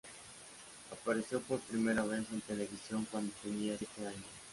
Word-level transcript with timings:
Apareció 0.91 1.39
por 1.41 1.59
primera 1.59 2.03
vez 2.03 2.23
en 2.33 2.41
televisión 2.41 3.05
cuando 3.11 3.31
tenía 3.43 3.77
siete 3.77 4.07
años. 4.07 4.25